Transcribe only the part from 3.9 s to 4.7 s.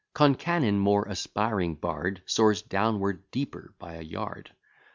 a yard.